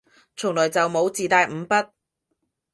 [0.35, 1.91] 從來就冇自帶五筆